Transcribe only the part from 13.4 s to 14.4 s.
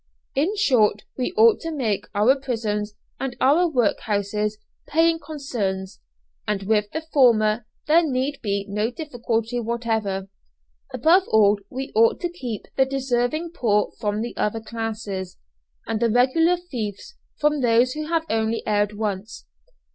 poor from the